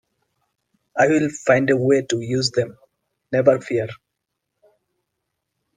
[0.97, 2.75] I'll find a way to use them,
[3.31, 3.85] never fear!